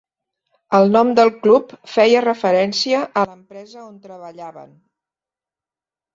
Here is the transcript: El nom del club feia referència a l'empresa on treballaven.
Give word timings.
El 0.77 0.87
nom 0.95 1.11
del 1.19 1.29
club 1.43 1.75
feia 1.97 2.23
referència 2.25 3.03
a 3.23 3.27
l'empresa 3.27 3.85
on 3.85 4.01
treballaven. 4.09 4.75